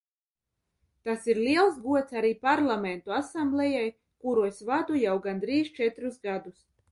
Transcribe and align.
Tas 1.07 1.27
ir 1.33 1.41
liels 1.47 1.75
gods 1.83 2.15
arī 2.21 2.31
Parlamentu 2.47 3.15
asamblejai, 3.19 3.85
kuru 4.25 4.47
es 4.49 4.63
vadu 4.73 4.99
jau 5.03 5.15
gandrīz 5.27 5.73
četrus 5.81 6.19
gadus. 6.27 6.67